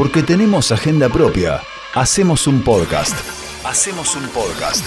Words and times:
Porque 0.00 0.22
tenemos 0.22 0.72
agenda 0.72 1.10
propia. 1.10 1.60
Hacemos 1.94 2.46
un 2.46 2.62
podcast. 2.62 3.14
Hacemos 3.66 4.16
un 4.16 4.26
podcast. 4.28 4.82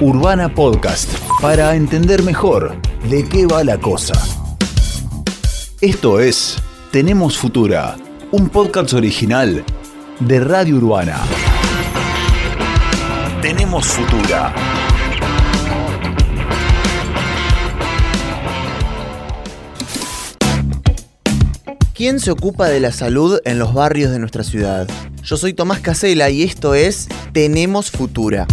Urbana 0.00 0.48
Podcast. 0.54 1.10
Para 1.42 1.76
entender 1.76 2.22
mejor 2.22 2.80
de 3.10 3.28
qué 3.28 3.44
va 3.46 3.62
la 3.62 3.78
cosa. 3.78 4.14
Esto 5.82 6.18
es 6.18 6.62
Tenemos 6.92 7.36
Futura. 7.36 7.98
Un 8.30 8.48
podcast 8.48 8.94
original 8.94 9.62
de 10.18 10.40
Radio 10.40 10.76
Urbana. 10.76 11.20
Tenemos 13.42 13.86
Futura. 13.86 14.81
¿Quién 22.02 22.18
se 22.18 22.32
ocupa 22.32 22.68
de 22.68 22.80
la 22.80 22.90
salud 22.90 23.38
en 23.44 23.60
los 23.60 23.74
barrios 23.74 24.10
de 24.10 24.18
nuestra 24.18 24.42
ciudad? 24.42 24.88
Yo 25.22 25.36
soy 25.36 25.54
Tomás 25.54 25.78
Casela 25.78 26.30
y 26.30 26.42
esto 26.42 26.74
es 26.74 27.06
Tenemos 27.32 27.92
Futura. 27.92 28.48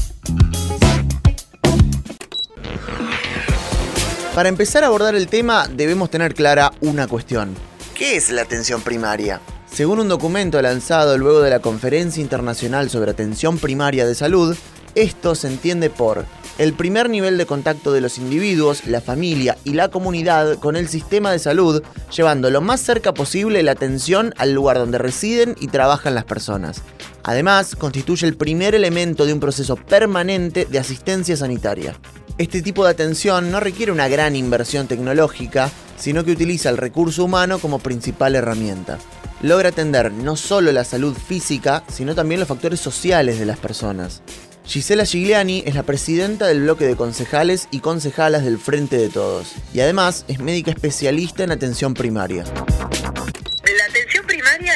Para 4.35 4.49
empezar 4.49 4.83
a 4.83 4.85
abordar 4.85 5.15
el 5.15 5.25
tema 5.25 5.67
debemos 5.67 6.11
tener 6.11 6.35
clara 6.35 6.73
una 6.81 7.07
cuestión. 7.07 7.55
¿Qué 7.95 8.17
es 8.17 8.29
la 8.29 8.43
atención 8.43 8.83
primaria? 8.83 9.41
Según 9.65 9.99
un 9.99 10.09
documento 10.09 10.61
lanzado 10.61 11.17
luego 11.17 11.41
de 11.41 11.49
la 11.49 11.59
Conferencia 11.59 12.21
Internacional 12.21 12.91
sobre 12.91 13.09
Atención 13.09 13.57
Primaria 13.57 14.05
de 14.05 14.13
Salud, 14.13 14.55
esto 14.93 15.33
se 15.33 15.47
entiende 15.47 15.89
por 15.89 16.23
el 16.59 16.73
primer 16.73 17.09
nivel 17.09 17.37
de 17.37 17.45
contacto 17.45 17.93
de 17.93 18.01
los 18.01 18.17
individuos, 18.17 18.85
la 18.85 18.99
familia 18.99 19.57
y 19.63 19.73
la 19.73 19.87
comunidad 19.87 20.59
con 20.59 20.75
el 20.75 20.89
sistema 20.89 21.31
de 21.31 21.39
salud, 21.39 21.81
llevando 22.13 22.49
lo 22.49 22.59
más 22.59 22.81
cerca 22.81 23.13
posible 23.13 23.63
la 23.63 23.71
atención 23.71 24.33
al 24.37 24.53
lugar 24.53 24.77
donde 24.77 24.97
residen 24.97 25.55
y 25.61 25.67
trabajan 25.67 26.15
las 26.15 26.25
personas. 26.25 26.81
Además, 27.23 27.77
constituye 27.77 28.27
el 28.27 28.35
primer 28.35 28.75
elemento 28.75 29.25
de 29.25 29.31
un 29.31 29.39
proceso 29.39 29.77
permanente 29.77 30.67
de 30.69 30.79
asistencia 30.79 31.37
sanitaria. 31.37 31.95
Este 32.37 32.61
tipo 32.61 32.83
de 32.83 32.91
atención 32.91 33.51
no 33.51 33.61
requiere 33.61 33.93
una 33.93 34.09
gran 34.09 34.35
inversión 34.35 34.87
tecnológica, 34.87 35.71
sino 35.97 36.25
que 36.25 36.33
utiliza 36.33 36.69
el 36.69 36.77
recurso 36.77 37.23
humano 37.23 37.59
como 37.59 37.79
principal 37.79 38.35
herramienta. 38.35 38.97
Logra 39.41 39.69
atender 39.69 40.11
no 40.11 40.35
solo 40.35 40.73
la 40.73 40.83
salud 40.83 41.15
física, 41.15 41.83
sino 41.87 42.15
también 42.15 42.41
los 42.41 42.49
factores 42.49 42.81
sociales 42.81 43.39
de 43.39 43.45
las 43.45 43.59
personas. 43.59 44.21
Gisela 44.69 45.03
Gigliani 45.03 45.63
es 45.65 45.73
la 45.73 45.81
presidenta 45.81 46.45
del 46.45 46.61
bloque 46.61 46.85
de 46.85 46.95
concejales 46.95 47.67
y 47.71 47.79
concejalas 47.79 48.45
del 48.45 48.59
Frente 48.59 48.97
de 48.97 49.09
Todos, 49.09 49.55
y 49.73 49.79
además 49.79 50.25
es 50.27 50.37
médica 50.37 50.69
especialista 50.69 51.43
en 51.43 51.49
atención 51.49 51.95
primaria 51.95 52.43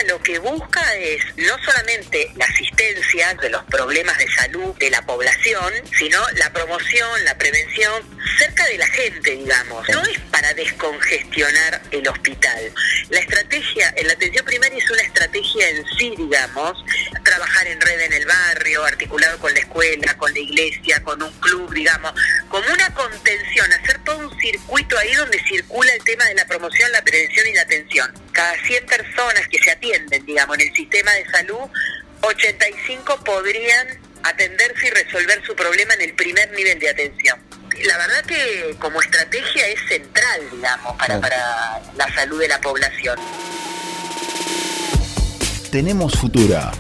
lo 0.07 0.21
que 0.21 0.39
busca 0.39 0.95
es 0.95 1.21
no 1.37 1.57
solamente 1.63 2.31
la 2.35 2.45
asistencia 2.45 3.33
de 3.35 3.49
los 3.49 3.63
problemas 3.65 4.17
de 4.17 4.27
salud 4.29 4.75
de 4.77 4.89
la 4.89 5.01
población, 5.01 5.73
sino 5.97 6.19
la 6.35 6.51
promoción, 6.51 7.23
la 7.25 7.37
prevención 7.37 8.03
cerca 8.37 8.65
de 8.65 8.77
la 8.77 8.87
gente, 8.87 9.31
digamos. 9.31 9.87
No 9.89 10.01
es 10.03 10.19
para 10.31 10.53
descongestionar 10.53 11.81
el 11.91 12.07
hospital. 12.07 12.73
La 13.09 13.19
estrategia 13.19 13.93
en 13.95 14.07
la 14.07 14.13
atención 14.13 14.45
primaria 14.45 14.77
es 14.77 14.89
una 14.89 15.01
estrategia 15.01 15.69
en 15.69 15.85
sí, 15.97 16.13
digamos, 16.17 16.83
trabajar 17.23 17.67
en 17.67 17.79
red 17.79 17.99
en 18.01 18.13
el 18.13 18.25
barrio, 18.25 18.83
articulado 18.85 19.37
con 19.39 19.53
la 19.53 19.59
escuela, 19.59 20.17
con 20.17 20.33
la 20.33 20.39
iglesia, 20.39 21.01
con 21.03 21.21
un 21.21 21.31
club, 21.39 21.73
digamos, 21.73 22.13
como 22.53 22.71
una 22.71 22.93
contención, 22.93 23.73
hacer 23.73 23.97
todo 24.03 24.29
un 24.29 24.39
circuito 24.39 24.95
ahí 24.99 25.11
donde 25.15 25.43
circula 25.43 25.91
el 25.91 26.03
tema 26.03 26.23
de 26.25 26.35
la 26.35 26.45
promoción, 26.45 26.91
la 26.91 27.01
prevención 27.01 27.47
y 27.47 27.53
la 27.53 27.63
atención. 27.63 28.13
Cada 28.31 28.53
100 28.63 28.85
personas 28.85 29.47
que 29.49 29.57
se 29.57 29.71
atienden, 29.71 30.23
digamos, 30.23 30.59
en 30.59 30.67
el 30.67 30.75
sistema 30.75 31.11
de 31.13 31.25
salud, 31.31 31.61
85 32.21 33.23
podrían 33.23 33.87
atenderse 34.21 34.85
y 34.85 34.89
resolver 34.91 35.43
su 35.43 35.55
problema 35.55 35.95
en 35.95 36.01
el 36.01 36.13
primer 36.13 36.51
nivel 36.51 36.77
de 36.77 36.91
atención. 36.91 37.39
La 37.85 37.97
verdad 37.97 38.23
que 38.25 38.75
como 38.77 39.01
estrategia 39.01 39.67
es 39.69 39.79
central, 39.89 40.41
digamos, 40.51 40.95
para, 40.97 41.19
para 41.19 41.81
la 41.95 42.13
salud 42.13 42.39
de 42.39 42.49
la 42.49 42.61
población. 42.61 43.17
Tenemos 45.71 46.13
Futura. 46.19 46.71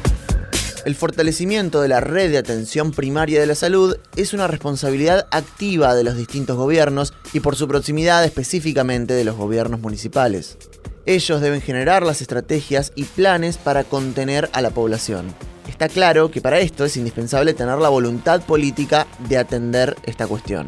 El 0.85 0.95
fortalecimiento 0.95 1.81
de 1.81 1.87
la 1.87 2.01
red 2.01 2.29
de 2.29 2.37
atención 2.37 2.91
primaria 2.91 3.39
de 3.39 3.45
la 3.45 3.55
salud 3.55 3.95
es 4.17 4.33
una 4.33 4.47
responsabilidad 4.47 5.27
activa 5.31 5.95
de 5.95 6.03
los 6.03 6.17
distintos 6.17 6.57
gobiernos 6.57 7.13
y 7.31 7.39
por 7.39 7.55
su 7.55 7.69
proximidad 7.69 8.25
específicamente 8.25 9.13
de 9.13 9.23
los 9.23 9.37
gobiernos 9.37 9.79
municipales. 9.79 10.57
Ellos 11.05 11.39
deben 11.39 11.61
generar 11.61 12.03
las 12.03 12.21
estrategias 12.21 12.91
y 12.95 13.05
planes 13.05 13.57
para 13.57 13.85
contener 13.85 14.49
a 14.51 14.61
la 14.61 14.71
población. 14.71 15.33
Está 15.69 15.87
claro 15.87 16.29
que 16.31 16.41
para 16.41 16.59
esto 16.59 16.83
es 16.83 16.97
indispensable 16.97 17.53
tener 17.53 17.77
la 17.77 17.89
voluntad 17.89 18.41
política 18.41 19.07
de 19.29 19.37
atender 19.37 19.95
esta 20.03 20.27
cuestión. 20.27 20.67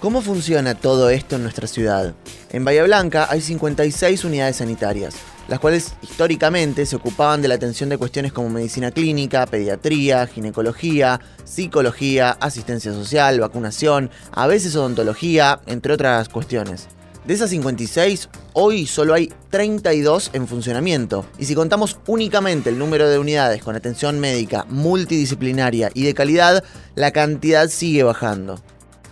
¿Cómo 0.00 0.22
funciona 0.22 0.74
todo 0.74 1.10
esto 1.10 1.36
en 1.36 1.42
nuestra 1.42 1.66
ciudad? 1.66 2.14
En 2.50 2.64
Bahía 2.64 2.84
Blanca 2.84 3.28
hay 3.30 3.42
56 3.42 4.24
unidades 4.24 4.56
sanitarias, 4.56 5.14
las 5.48 5.58
cuales 5.60 5.94
históricamente 6.02 6.86
se 6.86 6.96
ocupaban 6.96 7.42
de 7.42 7.48
la 7.48 7.54
atención 7.54 7.88
de 7.88 7.98
cuestiones 7.98 8.32
como 8.32 8.48
medicina 8.48 8.90
clínica, 8.90 9.46
pediatría, 9.46 10.26
ginecología, 10.26 11.20
psicología, 11.44 12.30
asistencia 12.40 12.92
social, 12.92 13.40
vacunación, 13.40 14.10
a 14.32 14.46
veces 14.46 14.76
odontología, 14.76 15.60
entre 15.66 15.94
otras 15.94 16.28
cuestiones. 16.28 16.88
De 17.24 17.34
esas 17.34 17.50
56, 17.50 18.28
hoy 18.52 18.84
solo 18.86 19.14
hay 19.14 19.32
32 19.50 20.30
en 20.32 20.48
funcionamiento. 20.48 21.24
Y 21.38 21.44
si 21.44 21.54
contamos 21.54 21.98
únicamente 22.08 22.68
el 22.68 22.78
número 22.78 23.08
de 23.08 23.18
unidades 23.18 23.62
con 23.62 23.76
atención 23.76 24.18
médica 24.18 24.66
multidisciplinaria 24.68 25.90
y 25.94 26.02
de 26.02 26.14
calidad, 26.14 26.64
la 26.96 27.12
cantidad 27.12 27.68
sigue 27.68 28.02
bajando. 28.02 28.60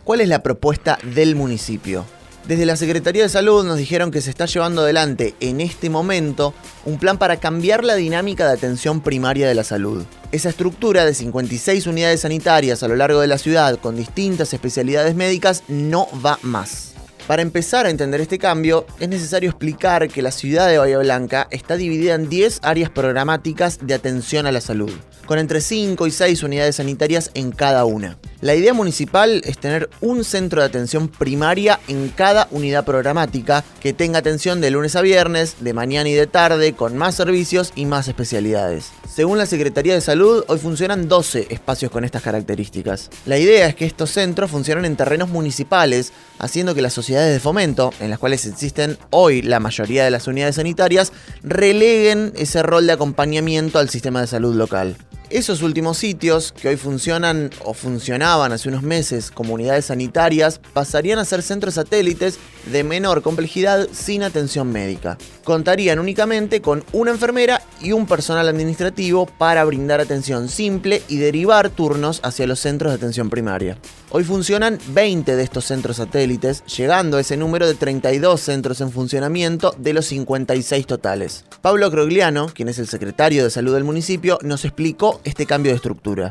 ¿Cuál 0.02 0.22
es 0.22 0.28
la 0.28 0.42
propuesta 0.42 0.98
del 1.14 1.36
municipio? 1.36 2.04
Desde 2.48 2.66
la 2.66 2.76
Secretaría 2.76 3.22
de 3.22 3.28
Salud 3.28 3.64
nos 3.64 3.76
dijeron 3.76 4.10
que 4.10 4.22
se 4.22 4.30
está 4.30 4.46
llevando 4.46 4.82
adelante 4.82 5.34
en 5.40 5.60
este 5.60 5.90
momento 5.90 6.54
un 6.84 6.98
plan 6.98 7.18
para 7.18 7.38
cambiar 7.38 7.84
la 7.84 7.94
dinámica 7.94 8.46
de 8.46 8.54
atención 8.54 9.02
primaria 9.02 9.46
de 9.46 9.54
la 9.54 9.62
salud. 9.62 10.04
Esa 10.32 10.48
estructura 10.48 11.04
de 11.04 11.14
56 11.14 11.86
unidades 11.86 12.22
sanitarias 12.22 12.82
a 12.82 12.88
lo 12.88 12.96
largo 12.96 13.20
de 13.20 13.26
la 13.26 13.38
ciudad 13.38 13.78
con 13.78 13.94
distintas 13.94 14.52
especialidades 14.52 15.14
médicas 15.14 15.62
no 15.68 16.08
va 16.24 16.38
más. 16.42 16.94
Para 17.26 17.42
empezar 17.42 17.86
a 17.86 17.90
entender 17.90 18.20
este 18.20 18.38
cambio, 18.38 18.86
es 18.98 19.08
necesario 19.08 19.50
explicar 19.50 20.08
que 20.08 20.22
la 20.22 20.32
ciudad 20.32 20.66
de 20.66 20.78
Bahía 20.78 20.98
Blanca 20.98 21.46
está 21.52 21.76
dividida 21.76 22.14
en 22.14 22.28
10 22.28 22.60
áreas 22.62 22.90
programáticas 22.90 23.86
de 23.86 23.94
atención 23.94 24.46
a 24.46 24.52
la 24.52 24.60
salud, 24.60 24.90
con 25.26 25.38
entre 25.38 25.60
5 25.60 26.08
y 26.08 26.10
6 26.10 26.42
unidades 26.42 26.76
sanitarias 26.76 27.30
en 27.34 27.52
cada 27.52 27.84
una. 27.84 28.18
La 28.42 28.54
idea 28.54 28.72
municipal 28.72 29.42
es 29.44 29.58
tener 29.58 29.90
un 30.00 30.24
centro 30.24 30.62
de 30.62 30.66
atención 30.66 31.08
primaria 31.08 31.78
en 31.88 32.08
cada 32.08 32.48
unidad 32.50 32.86
programática 32.86 33.62
que 33.82 33.92
tenga 33.92 34.20
atención 34.20 34.62
de 34.62 34.70
lunes 34.70 34.96
a 34.96 35.02
viernes, 35.02 35.56
de 35.60 35.74
mañana 35.74 36.08
y 36.08 36.14
de 36.14 36.26
tarde, 36.26 36.72
con 36.72 36.96
más 36.96 37.16
servicios 37.16 37.70
y 37.74 37.84
más 37.84 38.08
especialidades. 38.08 38.92
Según 39.06 39.36
la 39.36 39.44
Secretaría 39.44 39.92
de 39.92 40.00
Salud, 40.00 40.44
hoy 40.48 40.58
funcionan 40.58 41.06
12 41.06 41.48
espacios 41.50 41.90
con 41.90 42.06
estas 42.06 42.22
características. 42.22 43.10
La 43.26 43.36
idea 43.36 43.66
es 43.66 43.74
que 43.74 43.84
estos 43.84 44.10
centros 44.10 44.50
funcionen 44.50 44.86
en 44.86 44.96
terrenos 44.96 45.28
municipales, 45.28 46.14
haciendo 46.38 46.74
que 46.74 46.80
las 46.80 46.94
sociedades 46.94 47.34
de 47.34 47.40
fomento, 47.40 47.92
en 48.00 48.08
las 48.08 48.18
cuales 48.18 48.46
existen 48.46 48.96
hoy 49.10 49.42
la 49.42 49.60
mayoría 49.60 50.02
de 50.02 50.12
las 50.12 50.26
unidades 50.28 50.54
sanitarias, 50.54 51.12
releguen 51.42 52.32
ese 52.36 52.62
rol 52.62 52.86
de 52.86 52.94
acompañamiento 52.94 53.78
al 53.78 53.90
sistema 53.90 54.22
de 54.22 54.28
salud 54.28 54.54
local. 54.54 54.96
Esos 55.30 55.62
últimos 55.62 55.96
sitios, 55.96 56.50
que 56.50 56.66
hoy 56.66 56.76
funcionan 56.76 57.50
o 57.64 57.72
funcionaban 57.72 58.50
hace 58.50 58.68
unos 58.68 58.82
meses 58.82 59.30
como 59.30 59.54
unidades 59.54 59.84
sanitarias, 59.84 60.60
pasarían 60.72 61.20
a 61.20 61.24
ser 61.24 61.42
centros 61.42 61.74
satélites 61.74 62.40
de 62.66 62.82
menor 62.82 63.22
complejidad 63.22 63.88
sin 63.92 64.24
atención 64.24 64.72
médica. 64.72 65.18
Contarían 65.44 66.00
únicamente 66.00 66.60
con 66.60 66.84
una 66.92 67.12
enfermera 67.12 67.62
y 67.80 67.92
un 67.92 68.06
personal 68.06 68.48
administrativo 68.48 69.26
para 69.26 69.64
brindar 69.64 70.00
atención 70.00 70.48
simple 70.48 71.00
y 71.06 71.18
derivar 71.18 71.70
turnos 71.70 72.20
hacia 72.24 72.48
los 72.48 72.58
centros 72.58 72.90
de 72.90 72.96
atención 72.96 73.30
primaria. 73.30 73.78
Hoy 74.10 74.24
funcionan 74.24 74.80
20 74.88 75.36
de 75.36 75.42
estos 75.44 75.64
centros 75.64 75.98
satélites, 75.98 76.64
llegando 76.64 77.16
a 77.16 77.20
ese 77.20 77.36
número 77.36 77.68
de 77.68 77.74
32 77.74 78.40
centros 78.40 78.80
en 78.80 78.90
funcionamiento 78.90 79.72
de 79.78 79.92
los 79.92 80.06
56 80.06 80.86
totales. 80.88 81.44
Pablo 81.62 81.88
Crogliano, 81.92 82.48
quien 82.48 82.68
es 82.68 82.80
el 82.80 82.88
secretario 82.88 83.44
de 83.44 83.50
salud 83.50 83.74
del 83.74 83.84
municipio, 83.84 84.40
nos 84.42 84.64
explicó 84.64 85.19
este 85.24 85.46
cambio 85.46 85.72
de 85.72 85.76
estructura. 85.76 86.30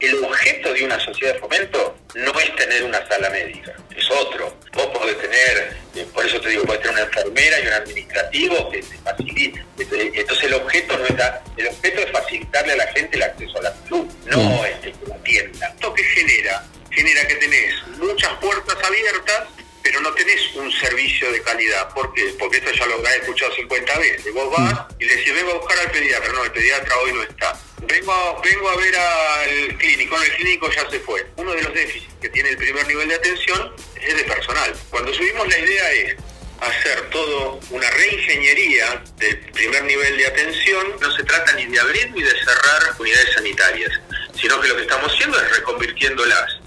El 0.00 0.24
objeto 0.24 0.72
de 0.74 0.84
una 0.84 1.00
sociedad 1.00 1.34
de 1.34 1.40
fomento 1.40 1.96
no 2.14 2.40
es 2.40 2.56
tener 2.56 2.84
una 2.84 3.06
sala 3.08 3.30
médica, 3.30 3.74
es 3.96 4.10
otro. 4.10 4.54
Vos 4.72 4.86
podés 4.86 5.18
tener, 5.18 5.76
eh, 5.94 6.06
por 6.12 6.26
eso 6.26 6.40
te 6.40 6.50
digo, 6.50 6.64
podés 6.64 6.82
tener 6.82 6.96
una 6.96 7.06
enfermera 7.06 7.60
y 7.60 7.66
un 7.66 7.72
administrativo 7.72 8.70
que 8.70 8.82
te 8.82 8.98
facilite. 8.98 9.64
Entonces 9.78 10.44
el 10.44 10.54
objeto 10.54 10.98
no 10.98 11.06
está, 11.06 11.42
el 11.56 11.68
objeto 11.68 12.00
es 12.00 12.10
facilitarle 12.10 12.72
a 12.72 12.76
la 12.76 12.86
gente 12.88 13.16
el 13.16 13.22
acceso 13.22 13.58
a 13.58 13.62
la 13.62 13.74
salud, 13.84 14.06
no 14.26 14.64
es 14.64 14.78
que 14.80 14.94
la 15.06 15.16
tienda. 15.18 15.68
Esto 15.68 15.94
que 15.94 16.02
genera, 16.02 16.64
genera 16.90 17.26
que 17.26 17.34
tenés 17.36 17.74
muchas 17.98 18.32
puertas 18.40 18.76
abiertas 18.84 19.48
pero 19.94 20.10
no 20.10 20.14
tenés 20.16 20.52
un 20.56 20.72
servicio 20.72 21.30
de 21.30 21.40
calidad. 21.42 21.88
¿Por 21.94 22.12
qué? 22.14 22.34
Porque 22.36 22.56
esto 22.56 22.72
ya 22.72 22.84
lo 22.86 23.06
has 23.06 23.14
escuchado 23.14 23.54
50 23.54 23.98
veces. 24.00 24.34
Vos 24.34 24.50
vas 24.50 24.86
y 24.98 25.04
le 25.04 25.14
decís, 25.14 25.32
vengo 25.32 25.52
a 25.52 25.54
buscar 25.54 25.78
al 25.78 25.90
pediatra. 25.92 26.32
No, 26.32 26.44
el 26.44 26.50
pediatra 26.50 26.98
hoy 26.98 27.12
no 27.12 27.22
está. 27.22 27.56
Vengo 27.82 28.12
a, 28.12 28.40
vengo 28.42 28.70
a 28.70 28.76
ver 28.76 28.96
al 28.96 29.78
clínico. 29.78 30.16
No, 30.16 30.22
el 30.24 30.34
clínico 30.34 30.68
ya 30.72 30.90
se 30.90 30.98
fue. 30.98 31.24
Uno 31.36 31.52
de 31.52 31.62
los 31.62 31.72
déficits 31.72 32.12
que 32.20 32.28
tiene 32.28 32.48
el 32.48 32.56
primer 32.56 32.84
nivel 32.88 33.06
de 33.06 33.14
atención 33.14 33.72
es 34.02 34.16
de 34.16 34.24
personal. 34.24 34.74
Cuando 34.90 35.14
subimos 35.14 35.46
la 35.46 35.58
idea 35.60 35.92
es 35.92 36.16
hacer 36.60 37.10
todo 37.10 37.60
una 37.70 37.88
reingeniería 37.90 39.00
del 39.18 39.38
primer 39.52 39.84
nivel 39.84 40.16
de 40.16 40.26
atención. 40.26 40.86
No 41.00 41.16
se 41.16 41.22
trata 41.22 41.52
ni 41.52 41.66
de 41.66 41.78
abrir 41.78 42.10
ni 42.10 42.22
de 42.22 42.30
cerrar 42.30 42.96
unidades 42.98 43.32
sanitarias, 43.32 43.92
sino 44.34 44.60
que 44.60 44.66
lo 44.66 44.74
que 44.74 44.82
estamos 44.82 45.12
haciendo 45.12 45.40
es 45.40 45.56
reconvirtiéndolas. 45.56 46.60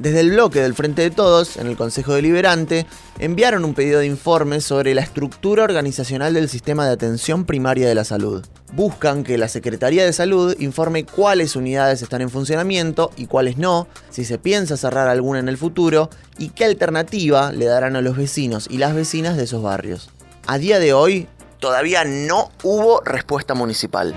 Desde 0.00 0.20
el 0.20 0.30
bloque 0.30 0.60
del 0.60 0.74
Frente 0.74 1.02
de 1.02 1.10
Todos, 1.10 1.56
en 1.56 1.66
el 1.66 1.76
Consejo 1.76 2.14
Deliberante, 2.14 2.86
enviaron 3.18 3.64
un 3.64 3.74
pedido 3.74 3.98
de 3.98 4.06
informe 4.06 4.60
sobre 4.60 4.94
la 4.94 5.00
estructura 5.00 5.64
organizacional 5.64 6.34
del 6.34 6.48
sistema 6.48 6.86
de 6.86 6.92
atención 6.92 7.44
primaria 7.44 7.88
de 7.88 7.96
la 7.96 8.04
salud. 8.04 8.46
Buscan 8.74 9.24
que 9.24 9.38
la 9.38 9.48
Secretaría 9.48 10.04
de 10.04 10.12
Salud 10.12 10.54
informe 10.60 11.04
cuáles 11.04 11.56
unidades 11.56 12.00
están 12.00 12.20
en 12.20 12.30
funcionamiento 12.30 13.10
y 13.16 13.26
cuáles 13.26 13.58
no, 13.58 13.88
si 14.08 14.24
se 14.24 14.38
piensa 14.38 14.76
cerrar 14.76 15.08
alguna 15.08 15.40
en 15.40 15.48
el 15.48 15.56
futuro 15.56 16.10
y 16.38 16.50
qué 16.50 16.64
alternativa 16.64 17.50
le 17.50 17.64
darán 17.64 17.96
a 17.96 18.00
los 18.00 18.16
vecinos 18.16 18.68
y 18.70 18.78
las 18.78 18.94
vecinas 18.94 19.36
de 19.36 19.44
esos 19.44 19.64
barrios. 19.64 20.10
A 20.46 20.58
día 20.58 20.78
de 20.78 20.92
hoy, 20.92 21.26
todavía 21.58 22.04
no 22.04 22.52
hubo 22.62 23.00
respuesta 23.00 23.54
municipal. 23.54 24.14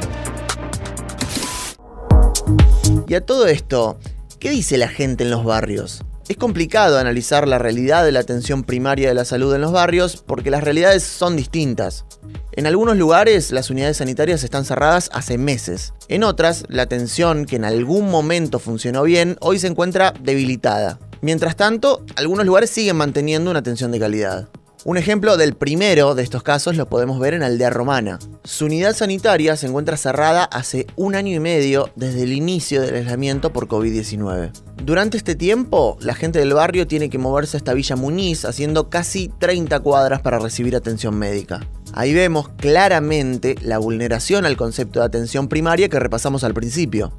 Y 3.07 3.16
a 3.16 3.25
todo 3.25 3.48
esto, 3.48 3.98
¿Qué 4.42 4.50
dice 4.50 4.76
la 4.80 4.88
gente 4.88 5.24
en 5.24 5.30
los 5.30 5.46
barrios? 5.46 6.04
Es 6.28 6.36
complicado 6.36 6.98
analizar 6.98 7.48
la 7.48 7.60
realidad 7.60 8.04
de 8.04 8.12
la 8.12 8.22
atención 8.22 8.64
primaria 8.64 9.10
de 9.10 9.14
la 9.14 9.24
salud 9.24 9.54
en 9.54 9.62
los 9.62 9.72
barrios 9.72 10.18
porque 10.18 10.50
las 10.50 10.64
realidades 10.64 11.04
son 11.04 11.36
distintas. 11.36 12.06
En 12.54 12.66
algunos 12.66 12.98
lugares 12.98 13.52
las 13.52 13.70
unidades 13.70 13.98
sanitarias 13.98 14.44
están 14.44 14.66
cerradas 14.66 15.12
hace 15.14 15.38
meses. 15.38 15.94
En 16.08 16.24
otras, 16.24 16.64
la 16.70 16.82
atención 16.82 17.46
que 17.46 17.58
en 17.58 17.66
algún 17.66 18.10
momento 18.10 18.58
funcionó 18.58 19.04
bien 19.04 19.38
hoy 19.42 19.60
se 19.60 19.68
encuentra 19.68 20.12
debilitada. 20.20 20.98
Mientras 21.22 21.56
tanto, 21.56 22.04
algunos 22.16 22.48
lugares 22.48 22.72
siguen 22.72 22.96
manteniendo 22.96 23.52
una 23.52 23.60
atención 23.60 23.92
de 23.92 24.00
calidad. 24.00 24.50
Un 24.83 24.98
ejemplo 24.98 25.38
del 25.38 25.54
primero 25.54 26.16
de 26.16 26.24
estos 26.24 26.42
casos 26.42 26.75
lo 26.75 26.89
podemos 26.89 27.19
ver 27.19 27.36
en 27.36 27.44
Aldea 27.44 27.69
Romana. 27.69 28.18
Su 28.44 28.66
unidad 28.66 28.95
sanitaria 28.95 29.56
se 29.56 29.68
encuentra 29.68 29.95
cerrada 29.95 30.44
hace 30.45 30.88
un 30.95 31.13
año 31.13 31.36
y 31.36 31.39
medio 31.39 31.92
desde 31.95 32.24
el 32.24 32.33
inicio 32.33 32.81
del 32.81 32.95
aislamiento 32.95 33.54
por 33.54 33.68
COVID-19. 33.68 34.51
Durante 34.83 35.18
este 35.18 35.36
tiempo, 35.36 36.00
la 36.01 36.16
gente 36.16 36.39
del 36.39 36.56
barrio 36.56 36.88
tiene 36.88 37.12
que 37.12 37.19
moverse 37.19 37.57
hasta 37.57 37.75
Villa 37.75 37.95
Muniz 37.95 38.44
haciendo 38.44 38.89
casi 38.89 39.31
30 39.38 39.81
cuadras 39.81 40.22
para 40.22 40.39
recibir 40.39 40.75
atención 40.75 41.13
médica. 41.13 41.60
Ahí 41.94 42.16
vemos 42.16 42.50
claramente 42.50 43.57
la 43.62 43.77
vulneración 43.77 44.48
al 44.48 44.57
concepto 44.57 45.01
de 45.01 45.06
atención 45.06 45.48
primaria 45.48 45.89
que 45.89 46.00
repasamos 46.00 46.44
al 46.44 46.56
principio. 46.56 47.13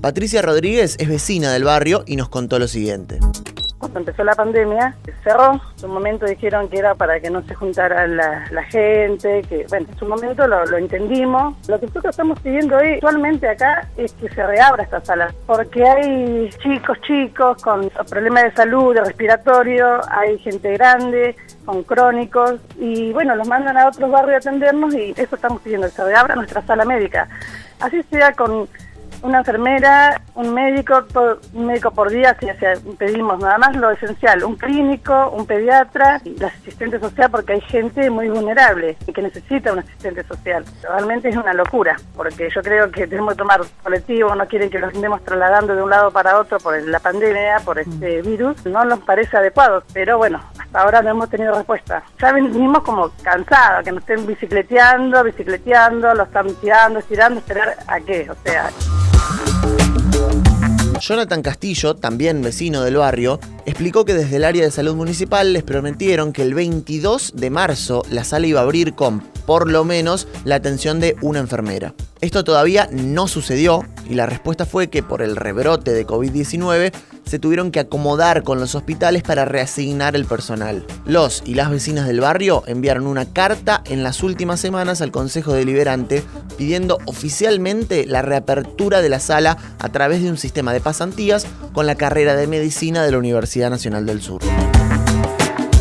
Patricia 0.00 0.40
Rodríguez 0.40 0.94
es 1.00 1.08
vecina 1.08 1.52
del 1.52 1.64
barrio 1.64 2.04
y 2.06 2.14
nos 2.14 2.28
contó 2.28 2.60
lo 2.60 2.68
siguiente 2.68 3.18
cuando 3.82 3.98
empezó 3.98 4.22
la 4.22 4.34
pandemia, 4.34 4.94
cerró. 5.24 5.54
En 5.54 5.78
su 5.78 5.88
momento 5.88 6.24
dijeron 6.26 6.68
que 6.68 6.78
era 6.78 6.94
para 6.94 7.18
que 7.18 7.30
no 7.30 7.42
se 7.42 7.54
juntara 7.54 8.06
la, 8.06 8.62
gente, 8.70 9.42
que 9.42 9.66
bueno, 9.68 9.88
en 9.90 9.98
su 9.98 10.06
momento 10.06 10.46
lo, 10.46 10.76
entendimos. 10.76 11.56
Lo 11.68 11.80
que 11.80 11.86
nosotros 11.86 12.12
estamos 12.12 12.38
pidiendo 12.40 12.76
hoy 12.76 12.94
actualmente 12.94 13.48
acá 13.48 13.88
es 13.96 14.12
que 14.12 14.28
se 14.28 14.46
reabra 14.46 14.84
esta 14.84 15.00
sala, 15.04 15.34
porque 15.46 15.84
hay 15.84 16.48
chicos, 16.62 17.00
chicos 17.02 17.60
con 17.62 17.90
problemas 18.08 18.44
de 18.44 18.52
salud, 18.52 18.94
de 18.94 19.02
respiratorio, 19.02 20.00
hay 20.08 20.38
gente 20.38 20.72
grande, 20.74 21.36
con 21.64 21.82
crónicos, 21.82 22.60
y 22.78 23.12
bueno, 23.12 23.34
los 23.34 23.48
mandan 23.48 23.76
a 23.76 23.88
otros 23.88 24.10
barrios 24.10 24.34
a 24.34 24.48
atendernos 24.48 24.94
y 24.94 25.12
eso 25.16 25.34
estamos 25.34 25.60
pidiendo, 25.60 25.88
se 25.88 26.04
reabra 26.04 26.36
nuestra 26.36 26.62
sala 26.62 26.84
médica. 26.84 27.28
Así 27.80 28.00
sea 28.04 28.32
con 28.32 28.68
una 29.22 29.38
enfermera, 29.38 30.20
un 30.34 30.52
médico, 30.52 31.04
un 31.52 31.66
médico 31.66 31.90
por 31.90 32.10
día, 32.10 32.36
si 32.38 32.46
pedimos 32.94 33.38
nada 33.38 33.58
más 33.58 33.76
lo 33.76 33.90
esencial, 33.90 34.44
un 34.44 34.56
clínico, 34.56 35.30
un 35.30 35.46
pediatra, 35.46 36.20
y 36.24 36.36
la 36.38 36.48
asistente 36.48 36.98
social, 36.98 37.30
porque 37.30 37.54
hay 37.54 37.60
gente 37.62 38.10
muy 38.10 38.28
vulnerable 38.28 38.96
y 39.06 39.12
que 39.12 39.22
necesita 39.22 39.72
un 39.72 39.80
asistente 39.80 40.24
social. 40.24 40.64
Realmente 40.82 41.28
es 41.28 41.36
una 41.36 41.52
locura, 41.52 41.96
porque 42.16 42.48
yo 42.54 42.62
creo 42.62 42.90
que 42.90 43.06
tenemos 43.06 43.34
que 43.34 43.38
tomar 43.38 43.60
colectivo, 43.82 44.34
no 44.34 44.46
quieren 44.46 44.70
que 44.70 44.78
los 44.78 44.94
andemos 44.94 45.22
trasladando 45.24 45.74
de 45.74 45.82
un 45.82 45.90
lado 45.90 46.10
para 46.10 46.38
otro 46.38 46.58
por 46.58 46.80
la 46.82 46.98
pandemia, 46.98 47.60
por 47.64 47.78
este 47.78 48.22
virus, 48.22 48.64
no 48.66 48.84
nos 48.84 49.00
parece 49.00 49.36
adecuado, 49.36 49.82
pero 49.92 50.18
bueno, 50.18 50.40
hasta 50.58 50.80
ahora 50.80 51.02
no 51.02 51.10
hemos 51.10 51.30
tenido 51.30 51.54
respuesta. 51.54 52.02
Ya 52.20 52.32
venimos 52.32 52.82
como 52.82 53.10
cansados, 53.22 53.84
que 53.84 53.92
nos 53.92 54.00
estén 54.00 54.26
bicicleteando, 54.26 55.22
bicicleteando, 55.24 56.14
lo 56.14 56.24
están 56.24 56.52
tirando, 56.56 56.98
estirando, 56.98 57.38
esperar 57.38 57.76
a 57.86 58.00
qué, 58.00 58.28
o 58.30 58.34
sea... 58.44 58.70
Jonathan 61.02 61.42
Castillo, 61.42 61.96
también 61.96 62.42
vecino 62.42 62.82
del 62.82 62.96
barrio, 62.96 63.40
explicó 63.66 64.04
que 64.04 64.14
desde 64.14 64.36
el 64.36 64.44
área 64.44 64.62
de 64.62 64.70
salud 64.70 64.94
municipal 64.94 65.52
les 65.52 65.64
prometieron 65.64 66.32
que 66.32 66.42
el 66.42 66.54
22 66.54 67.32
de 67.34 67.50
marzo 67.50 68.04
la 68.08 68.22
sala 68.22 68.46
iba 68.46 68.60
a 68.60 68.62
abrir 68.62 68.94
con, 68.94 69.20
por 69.44 69.68
lo 69.68 69.84
menos, 69.84 70.28
la 70.44 70.54
atención 70.54 71.00
de 71.00 71.16
una 71.20 71.40
enfermera. 71.40 71.92
Esto 72.20 72.44
todavía 72.44 72.88
no 72.92 73.26
sucedió 73.26 73.84
y 74.08 74.14
la 74.14 74.26
respuesta 74.26 74.64
fue 74.64 74.90
que 74.90 75.02
por 75.02 75.22
el 75.22 75.34
rebrote 75.34 75.92
de 75.92 76.06
COVID-19 76.06 76.92
se 77.24 77.38
tuvieron 77.38 77.70
que 77.70 77.80
acomodar 77.80 78.42
con 78.42 78.60
los 78.60 78.74
hospitales 78.74 79.22
para 79.22 79.44
reasignar 79.44 80.16
el 80.16 80.24
personal. 80.24 80.84
Los 81.06 81.42
y 81.46 81.54
las 81.54 81.70
vecinas 81.70 82.06
del 82.06 82.20
barrio 82.20 82.62
enviaron 82.66 83.06
una 83.06 83.26
carta 83.26 83.82
en 83.86 84.02
las 84.02 84.22
últimas 84.22 84.60
semanas 84.60 85.00
al 85.00 85.12
Consejo 85.12 85.52
Deliberante 85.52 86.22
pidiendo 86.56 86.98
oficialmente 87.06 88.06
la 88.06 88.22
reapertura 88.22 89.00
de 89.00 89.08
la 89.08 89.20
sala 89.20 89.56
a 89.78 89.88
través 89.88 90.22
de 90.22 90.30
un 90.30 90.38
sistema 90.38 90.72
de 90.72 90.80
pasantías 90.80 91.46
con 91.72 91.86
la 91.86 91.94
carrera 91.94 92.36
de 92.36 92.46
medicina 92.46 93.02
de 93.04 93.12
la 93.12 93.18
Universidad 93.18 93.70
Nacional 93.70 94.06
del 94.06 94.22
Sur. 94.22 94.40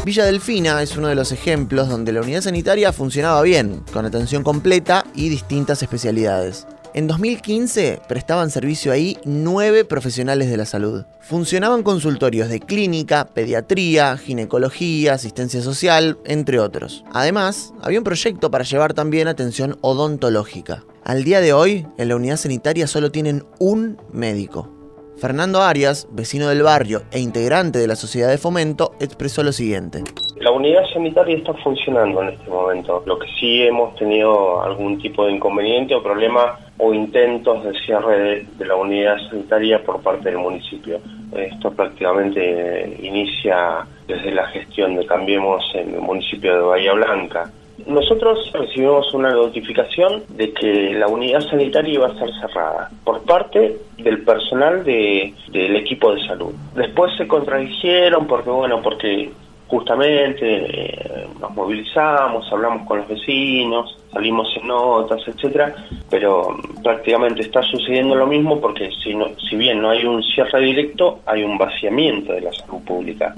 Villa 0.03 0.25
Delfina 0.25 0.81
es 0.81 0.97
uno 0.97 1.09
de 1.09 1.15
los 1.15 1.31
ejemplos 1.31 1.87
donde 1.87 2.11
la 2.11 2.21
unidad 2.21 2.41
sanitaria 2.41 2.91
funcionaba 2.91 3.41
bien, 3.43 3.83
con 3.93 4.05
atención 4.05 4.43
completa 4.43 5.05
y 5.13 5.29
distintas 5.29 5.83
especialidades. 5.83 6.65
En 6.93 7.07
2015 7.07 8.01
prestaban 8.09 8.49
servicio 8.49 8.91
ahí 8.91 9.17
nueve 9.23 9.85
profesionales 9.85 10.49
de 10.49 10.57
la 10.57 10.65
salud. 10.65 11.05
Funcionaban 11.21 11.83
consultorios 11.83 12.49
de 12.49 12.59
clínica, 12.59 13.29
pediatría, 13.33 14.17
ginecología, 14.17 15.13
asistencia 15.13 15.61
social, 15.61 16.17
entre 16.25 16.59
otros. 16.59 17.05
Además, 17.13 17.73
había 17.81 17.99
un 17.99 18.03
proyecto 18.03 18.51
para 18.51 18.65
llevar 18.65 18.93
también 18.93 19.29
atención 19.29 19.77
odontológica. 19.79 20.83
Al 21.05 21.23
día 21.23 21.39
de 21.39 21.53
hoy, 21.53 21.87
en 21.97 22.09
la 22.09 22.17
unidad 22.17 22.35
sanitaria 22.35 22.87
solo 22.87 23.09
tienen 23.09 23.45
un 23.57 23.97
médico. 24.11 24.67
Fernando 25.15 25.61
Arias, 25.61 26.09
vecino 26.11 26.49
del 26.49 26.63
barrio 26.63 27.03
e 27.11 27.19
integrante 27.19 27.79
de 27.79 27.87
la 27.87 27.95
sociedad 27.95 28.29
de 28.29 28.37
fomento, 28.37 28.93
expresó 28.99 29.43
lo 29.43 29.51
siguiente. 29.51 30.03
La 30.37 30.51
unidad 30.51 30.81
sanitaria 30.91 31.37
está 31.37 31.53
funcionando 31.63 32.23
en 32.23 32.29
este 32.29 32.49
momento. 32.49 33.03
Lo 33.05 33.19
que 33.19 33.27
sí 33.39 33.61
hemos 33.61 33.95
tenido 33.95 34.63
algún 34.63 34.97
tipo 34.99 35.25
de 35.27 35.33
inconveniente 35.33 35.93
o 35.93 36.01
problema 36.01 36.57
o 36.83 36.93
intentos 36.95 37.63
de 37.63 37.79
cierre 37.81 38.45
de, 38.57 38.65
la 38.65 38.75
unidad 38.75 39.17
sanitaria 39.29 39.83
por 39.83 40.01
parte 40.01 40.29
del 40.29 40.39
municipio. 40.39 40.99
Esto 41.31 41.71
prácticamente 41.71 42.97
inicia 43.03 43.85
desde 44.07 44.31
la 44.31 44.47
gestión 44.47 44.95
de 44.95 45.05
Cambiemos 45.05 45.63
en 45.75 45.93
el 45.93 46.01
municipio 46.01 46.55
de 46.55 46.61
Bahía 46.61 46.93
Blanca. 46.93 47.51
Nosotros 47.85 48.51
recibimos 48.53 49.13
una 49.13 49.29
notificación 49.29 50.23
de 50.29 50.51
que 50.53 50.93
la 50.95 51.07
unidad 51.07 51.41
sanitaria 51.41 51.93
iba 51.93 52.07
a 52.07 52.17
ser 52.17 52.29
cerrada 52.41 52.89
por 53.03 53.23
parte 53.25 53.77
del 53.97 54.23
personal 54.23 54.83
de, 54.83 55.35
del 55.51 55.75
equipo 55.75 56.15
de 56.15 56.25
salud. 56.25 56.53
Después 56.75 57.11
se 57.15 57.27
contradijeron 57.27 58.25
porque, 58.25 58.49
bueno, 58.49 58.81
porque 58.81 59.31
justamente 59.71 60.41
eh, 60.43 61.27
nos 61.39 61.55
movilizamos, 61.55 62.45
hablamos 62.51 62.85
con 62.85 62.99
los 62.99 63.07
vecinos, 63.07 63.97
salimos 64.11 64.49
en 64.61 64.67
notas, 64.67 65.21
etcétera, 65.25 65.73
pero 66.09 66.57
prácticamente 66.83 67.43
está 67.43 67.61
sucediendo 67.63 68.13
lo 68.15 68.27
mismo 68.27 68.59
porque 68.59 68.89
si, 69.01 69.15
no, 69.15 69.27
si 69.49 69.55
bien 69.55 69.81
no 69.81 69.89
hay 69.89 70.05
un 70.05 70.21
cierre 70.23 70.59
directo, 70.59 71.19
hay 71.25 71.43
un 71.43 71.57
vaciamiento 71.57 72.33
de 72.33 72.41
la 72.41 72.51
salud 72.51 72.83
pública. 72.85 73.33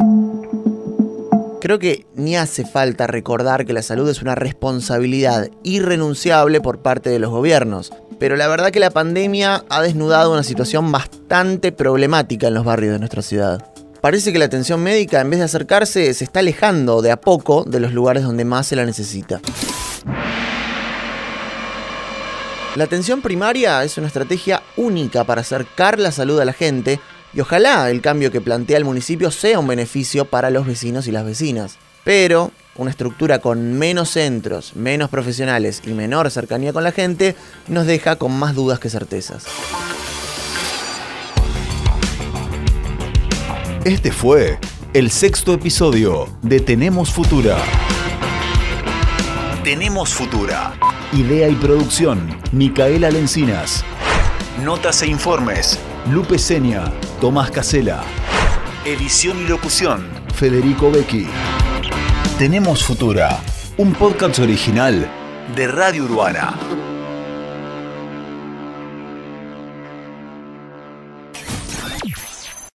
Creo 1.62 1.78
que 1.78 2.08
ni 2.16 2.36
hace 2.36 2.66
falta 2.66 3.06
recordar 3.06 3.66
que 3.66 3.72
la 3.72 3.84
salud 3.84 4.10
es 4.10 4.24
una 4.24 4.34
responsabilidad 4.34 5.50
irrenunciable 5.64 6.62
por 6.62 6.82
parte 6.82 7.12
de 7.12 7.20
los 7.20 7.30
gobiernos, 7.30 7.94
pero 8.20 8.36
la 8.36 8.48
verdad 8.48 8.72
que 8.72 8.80
la 8.80 8.90
pandemia 8.90 9.64
ha 9.70 9.82
desnudado 9.84 10.34
una 10.34 10.44
situación 10.44 10.92
bastante 10.92 11.72
problemática 11.72 12.48
en 12.48 12.56
los 12.56 12.66
barrios 12.66 12.94
de 12.94 13.00
nuestra 13.00 13.22
ciudad. 13.22 13.74
Parece 14.04 14.34
que 14.34 14.38
la 14.38 14.44
atención 14.44 14.84
médica, 14.84 15.22
en 15.22 15.30
vez 15.30 15.40
de 15.40 15.46
acercarse, 15.46 16.14
se 16.14 16.26
está 16.26 16.42
alejando 16.42 17.02
de 17.02 17.10
a 17.10 17.22
poco 17.22 17.64
de 17.64 17.80
los 17.80 17.94
lugares 17.94 18.24
donde 18.24 18.44
más 18.44 18.68
se 18.68 18.76
la 18.76 18.86
necesita. 18.86 19.40
La 22.76 22.84
atención 22.84 23.22
primaria 23.22 23.82
es 23.82 23.98
una 23.98 24.08
estrategia 24.08 24.62
única 24.76 25.24
para 25.24 25.40
acercar 25.40 26.00
la 26.00 26.12
salud 26.12 26.38
a 26.42 26.44
la 26.44 26.52
gente 26.52 27.00
Y 27.34 27.40
ojalá 27.40 27.90
el 27.90 28.02
cambio 28.02 28.30
que 28.30 28.42
plantea 28.42 28.76
el 28.76 28.84
municipio 28.84 29.32
sea 29.32 29.58
un 29.58 29.68
beneficio 29.68 30.26
para 30.26 30.50
los 30.50 30.68
vecinos 30.68 31.08
y 31.08 31.14
las 31.14 31.24
vecinas. 31.24 31.78
Pero 32.04 32.52
una 32.76 32.92
estructura 32.92 33.40
con 33.40 33.72
menos 33.80 34.10
centros, 34.10 34.76
menos 34.76 35.10
profesionales 35.10 35.82
y 35.86 35.92
menor 35.92 36.30
cercanía 36.30 36.74
con 36.74 36.84
la 36.84 36.92
gente 36.92 37.38
nos 37.70 37.88
deja 37.88 38.18
con 38.18 38.38
más 38.38 38.54
dudas 38.54 38.80
que 38.80 38.90
certezas. 38.90 39.46
Este 43.86 44.14
fue 44.14 44.60
el 44.94 45.12
sexto 45.12 45.54
episodio 45.54 46.30
de 46.42 46.62
Tenemos 46.62 47.12
Futura. 47.12 47.58
Tenemos 49.66 50.14
Futura. 50.14 50.74
Idea 51.12 51.50
y 51.50 51.56
producción, 51.56 52.40
Micaela 52.54 53.12
Lencinas. 53.12 53.84
Notas 54.64 55.02
e 55.02 55.08
informes, 55.08 55.78
Lupe 56.10 56.40
Seña, 56.40 56.94
Tomás 57.20 57.52
Casela. 57.52 58.06
Edición 58.86 59.42
y 59.42 59.48
locución, 59.50 60.08
Federico 60.34 60.90
Becchi. 60.90 61.28
Tenemos 62.38 62.86
Futura, 62.86 63.42
un 63.76 63.92
podcast 63.96 64.40
original 64.40 65.12
de 65.58 65.68
Radio 65.68 66.06
Urbana. 66.06 66.54